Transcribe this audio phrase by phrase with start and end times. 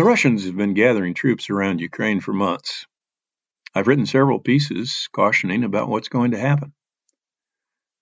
[0.00, 2.86] The Russians have been gathering troops around Ukraine for months.
[3.74, 6.72] I've written several pieces cautioning about what's going to happen.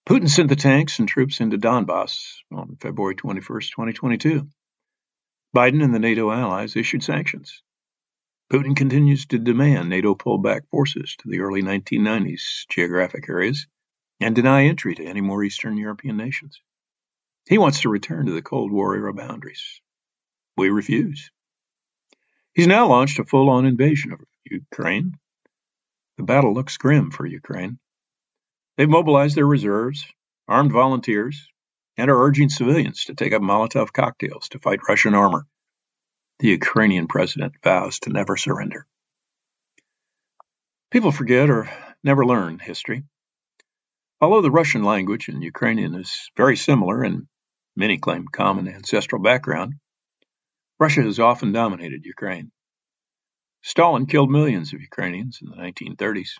[0.08, 4.46] Putin sent the tanks and troops into Donbass on February 21, 2022.
[5.56, 7.64] Biden and the NATO allies issued sanctions.
[8.48, 13.66] Putin continues to demand NATO pull back forces to the early 1990s geographic areas
[14.20, 16.62] and deny entry to any more Eastern European nations.
[17.48, 19.80] He wants to return to the Cold War era boundaries.
[20.56, 21.32] We refuse.
[22.58, 25.16] He's now launched a full on invasion of Ukraine.
[26.16, 27.78] The battle looks grim for Ukraine.
[28.76, 30.04] They've mobilized their reserves,
[30.48, 31.46] armed volunteers,
[31.96, 35.46] and are urging civilians to take up Molotov cocktails to fight Russian armor.
[36.40, 38.88] The Ukrainian president vows to never surrender.
[40.90, 41.70] People forget or
[42.02, 43.04] never learn history.
[44.20, 47.28] Although the Russian language and Ukrainian is very similar and
[47.76, 49.74] many claim common ancestral background,
[50.80, 52.52] Russia has often dominated Ukraine.
[53.62, 56.30] Stalin killed millions of Ukrainians in the 1930s.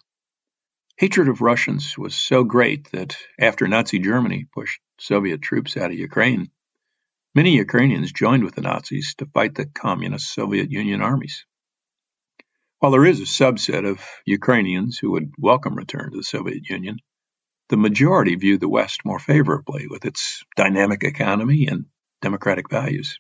[0.97, 5.98] Hatred of Russians was so great that after Nazi Germany pushed Soviet troops out of
[5.98, 6.50] Ukraine,
[7.34, 11.44] many Ukrainians joined with the Nazis to fight the communist Soviet Union armies.
[12.78, 16.98] While there is a subset of Ukrainians who would welcome return to the Soviet Union,
[17.70, 21.86] the majority view the West more favorably with its dynamic economy and
[22.22, 23.19] democratic values.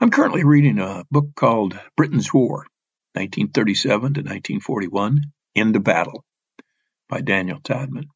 [0.00, 2.58] I'm currently reading a book called Britain's War,
[3.14, 5.22] 1937 to 1941,
[5.56, 6.24] In the Battle,
[7.08, 8.06] by Daniel Todman.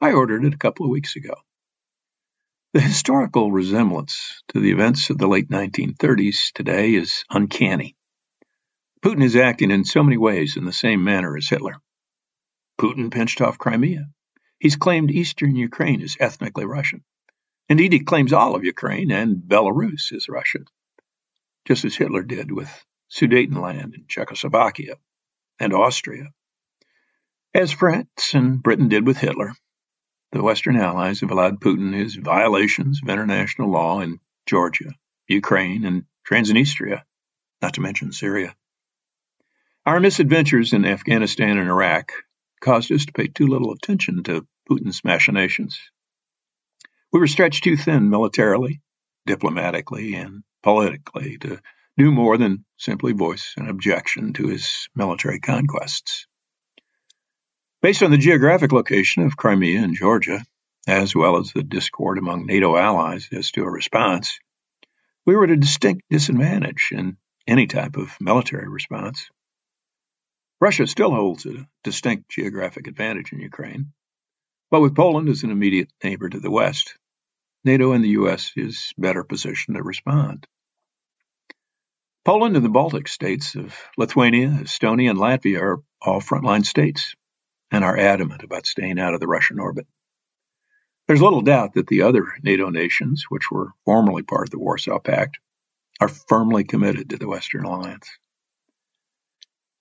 [0.00, 1.34] I ordered it a couple of weeks ago.
[2.74, 7.94] The historical resemblance to the events of the late 1930s today is uncanny.
[9.00, 11.76] Putin is acting in so many ways in the same manner as Hitler.
[12.80, 14.06] Putin pinched off Crimea.
[14.58, 17.04] He's claimed eastern Ukraine is ethnically Russian.
[17.68, 20.66] Indeed, he claims all of Ukraine and Belarus is Russian
[21.70, 22.68] just as Hitler did with
[23.12, 24.96] Sudetenland in Czechoslovakia
[25.60, 26.32] and Austria.
[27.54, 29.52] As France and Britain did with Hitler,
[30.32, 34.90] the Western Allies have allowed Putin his violations of international law in Georgia,
[35.28, 37.02] Ukraine, and Transnistria,
[37.62, 38.56] not to mention Syria.
[39.86, 42.10] Our misadventures in Afghanistan and Iraq
[42.60, 45.78] caused us to pay too little attention to Putin's machinations.
[47.12, 48.80] We were stretched too thin militarily,
[49.24, 51.58] diplomatically, and politically to
[51.96, 56.26] do more than simply voice an objection to his military conquests.
[57.82, 60.44] Based on the geographic location of Crimea and Georgia,
[60.86, 64.38] as well as the discord among NATO allies as to a response,
[65.26, 67.16] we were at a distinct disadvantage in
[67.46, 69.30] any type of military response.
[70.60, 73.92] Russia still holds a distinct geographic advantage in Ukraine,
[74.70, 76.96] but with Poland as an immediate neighbor to the west,
[77.64, 78.52] NATO and the U.S.
[78.56, 80.46] is better positioned to respond.
[82.24, 87.14] Poland and the Baltic states of Lithuania, Estonia, and Latvia are all frontline states
[87.70, 89.86] and are adamant about staying out of the Russian orbit.
[91.06, 94.98] There's little doubt that the other NATO nations, which were formerly part of the Warsaw
[95.00, 95.38] Pact,
[96.00, 98.08] are firmly committed to the Western Alliance.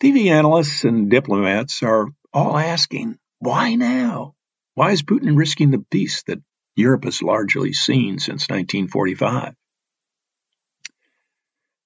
[0.02, 4.36] TV analysts and diplomats are all asking, why now?
[4.76, 6.40] Why is Putin risking the peace that
[6.80, 9.54] Europe has largely seen since 1945.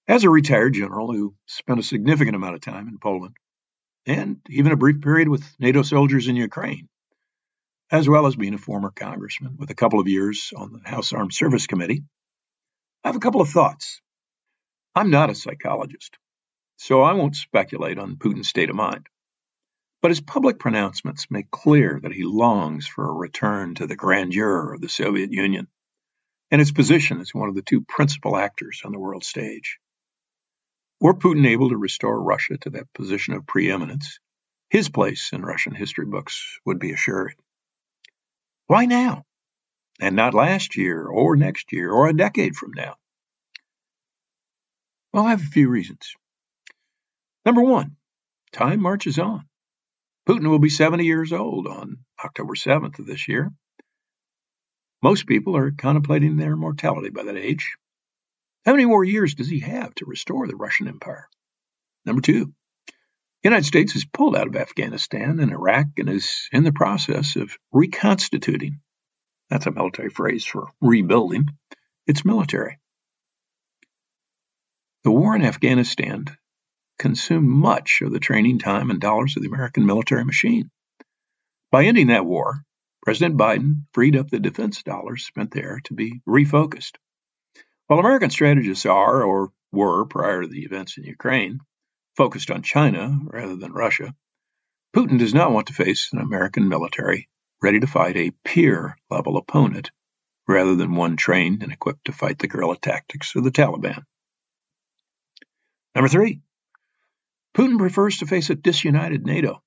[0.07, 3.35] As a retired general who spent a significant amount of time in Poland,
[4.05, 6.89] and even a brief period with NATO soldiers in Ukraine,
[7.89, 11.11] as well as being a former congressman with a couple of years on the House
[11.11, 12.03] Armed Service Committee,
[13.03, 14.01] I have a couple of thoughts.
[14.93, 16.17] I'm not a psychologist,
[16.77, 19.07] so I won't speculate on Putin's state of mind.
[20.03, 24.73] But his public pronouncements make clear that he longs for a return to the grandeur
[24.73, 25.69] of the Soviet Union
[26.51, 29.79] and its position as one of the two principal actors on the world stage.
[30.99, 34.19] Were Putin able to restore Russia to that position of preeminence,
[34.69, 37.35] his place in Russian history books would be assured.
[38.67, 39.23] Why now?
[40.01, 42.95] And not last year, or next year, or a decade from now?
[45.13, 46.13] Well, I have a few reasons.
[47.45, 47.95] Number one,
[48.51, 49.45] time marches on.
[50.27, 53.51] Putin will be 70 years old on October 7th of this year.
[55.01, 57.75] Most people are contemplating their mortality by that age.
[58.65, 61.27] How many more years does he have to restore the Russian Empire?
[62.05, 62.53] Number two,
[63.43, 67.35] the United States has pulled out of Afghanistan and Iraq and is in the process
[67.35, 68.79] of reconstituting.
[69.49, 71.47] That's a military phrase for rebuilding
[72.07, 72.79] its military.
[75.03, 76.25] The war in Afghanistan
[76.97, 80.69] consumed much of the training time and dollars of the American military machine.
[81.71, 82.63] By ending that war,
[83.01, 86.97] President Biden freed up the defense dollars spent there to be refocused.
[87.87, 91.59] While American strategists are, or were prior to the events in Ukraine,
[92.15, 94.15] focused on China rather than Russia,
[94.95, 97.27] Putin does not want to face an American military
[97.61, 99.91] ready to fight a peer level opponent
[100.47, 104.03] rather than one trained and equipped to fight the guerrilla tactics of the Taliban.
[105.95, 106.41] Number three,
[107.55, 109.61] Putin prefers to face a disunited NATO.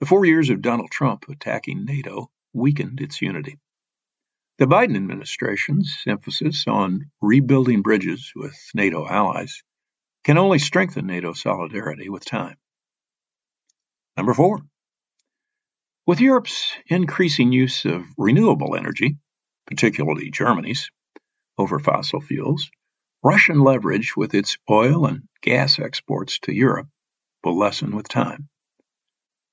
[0.00, 3.58] The four years of Donald Trump attacking NATO weakened its unity.
[4.58, 9.62] The Biden administration's emphasis on rebuilding bridges with NATO allies
[10.24, 12.56] can only strengthen NATO solidarity with time.
[14.16, 14.60] Number four,
[16.06, 19.16] with Europe's increasing use of renewable energy,
[19.66, 20.90] particularly Germany's,
[21.56, 22.70] over fossil fuels,
[23.24, 26.88] Russian leverage with its oil and gas exports to Europe
[27.44, 28.48] will lessen with time.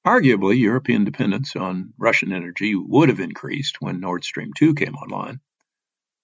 [0.08, 5.40] Arguably, European dependence on Russian energy would have increased when Nord Stream 2 came online,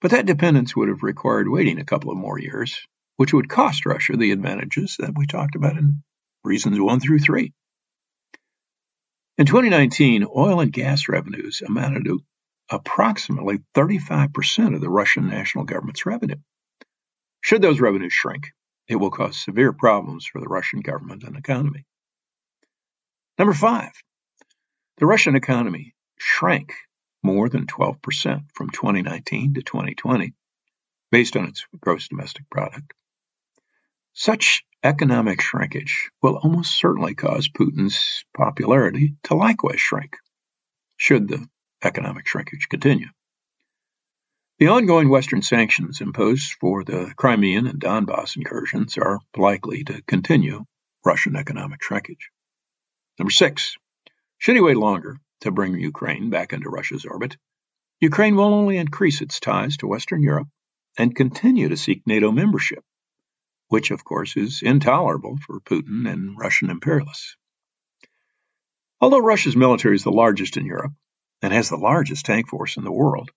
[0.01, 2.80] but that dependence would have required waiting a couple of more years,
[3.18, 6.01] which would cost Russia the advantages that we talked about in
[6.44, 7.53] reasons 1 through 3.
[9.38, 12.21] In 2019, oil and gas revenues amounted to
[12.71, 16.38] approximately 35% of the Russian national government's revenue.
[17.45, 18.53] Should those revenues shrink,
[18.88, 21.86] it will cause severe problems for the Russian government and economy.
[23.38, 23.92] Number five,
[24.97, 26.74] the Russian economy shrank
[27.21, 30.33] more than 12% from 2019 to 2020,
[31.12, 32.95] based on its gross domestic product.
[34.13, 40.18] Such economic shrinkage will almost certainly cause Putin's popularity to likewise shrink,
[40.97, 41.47] should the
[41.83, 43.09] economic shrinkage continue.
[44.60, 50.66] The ongoing Western sanctions imposed for the Crimean and Donbass incursions are likely to continue
[51.06, 52.30] Russian economic shrinkage.
[53.19, 53.75] Number six,
[54.38, 57.38] should he wait longer to bring Ukraine back into Russia's orbit,
[58.00, 60.48] Ukraine will only increase its ties to Western Europe
[60.98, 62.84] and continue to seek NATO membership
[63.68, 67.36] which of course is intolerable for Putin and Russian imperialists.
[69.02, 70.94] Although Russia's military is the largest in Europe
[71.42, 73.31] and has the largest tank force in the world,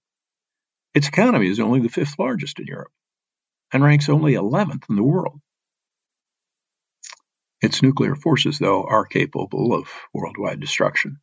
[0.95, 2.93] its economy is only the fifth largest in Europe
[3.73, 5.41] and ranks only 11th in the world.
[7.61, 11.19] Its nuclear forces, though, are capable of worldwide destruction.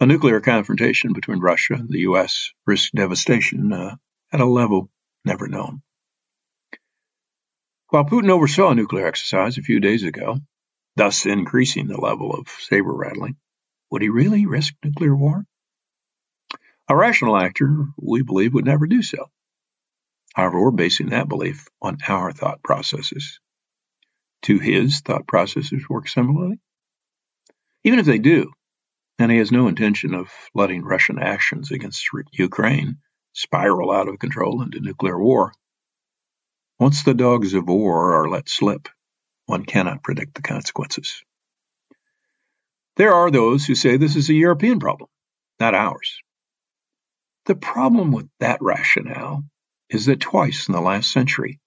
[0.00, 2.52] A nuclear confrontation between Russia and the U.S.
[2.66, 3.96] risks devastation uh,
[4.32, 4.90] at a level
[5.24, 5.82] never known.
[7.88, 10.38] While Putin oversaw a nuclear exercise a few days ago,
[10.96, 13.36] thus increasing the level of saber rattling,
[13.90, 15.44] would he really risk nuclear war?
[16.88, 19.30] A rational actor, we believe, would never do so.
[20.34, 23.40] However, we're basing that belief on our thought processes.
[24.42, 26.60] Do his thought processes work similarly?
[27.82, 28.52] Even if they do,
[29.18, 32.98] and he has no intention of letting Russian actions against Ukraine
[33.32, 35.52] spiral out of control into nuclear war,
[36.78, 38.88] once the dogs of war are let slip,
[39.46, 41.24] one cannot predict the consequences.
[42.96, 45.08] There are those who say this is a European problem,
[45.58, 46.20] not ours.
[47.46, 49.44] The problem with that rationale
[49.88, 51.60] is that twice in the last century,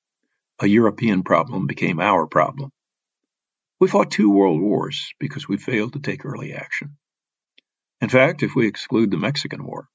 [0.59, 2.71] a European problem became our problem.
[3.79, 6.97] We fought two world wars because we failed to take early action.
[8.01, 9.87] In fact, if we exclude the Mexican War,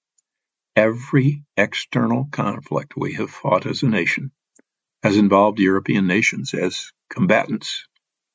[0.74, 4.32] every external conflict we have fought as a nation
[5.02, 7.86] has involved European nations as combatants,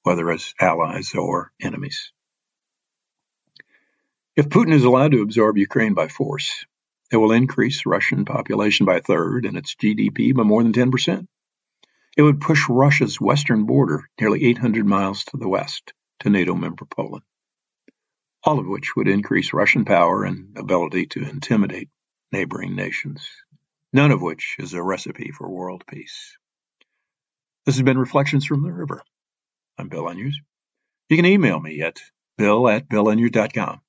[0.04, 2.14] whether as allies or enemies.
[4.36, 6.66] If Putin is allowed to absorb Ukraine by force,
[7.12, 11.28] it will increase Russian population by a third and its GDP by more than 10%.
[12.18, 16.86] It would push Russia's western border nearly 800 miles to the west to NATO member
[16.86, 17.24] Poland,
[18.44, 21.90] all of which would increase Russian power and ability to intimidate
[22.32, 23.28] neighboring nations,
[23.94, 26.38] none of which is a recipe for world peace.
[27.66, 29.02] This has been Reflections from the River.
[29.78, 30.34] I'm Bill Enyart.
[31.10, 32.00] You can email me at
[32.38, 33.82] bill at com.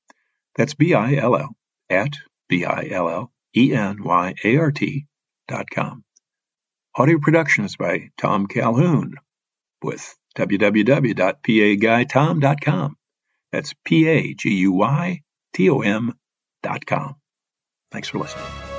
[0.56, 1.56] That's B-I-L-L
[1.90, 2.12] at
[2.50, 5.06] B-I-L-L-E-N-Y-A-R-T
[5.48, 6.04] dot com.
[6.96, 9.14] Audio production is by Tom Calhoun
[9.82, 12.96] with www.paguytom.com.
[13.52, 16.14] That's P-A-G-U-Y-T-O-M
[16.62, 17.16] dot com.
[17.90, 18.69] Thanks for listening.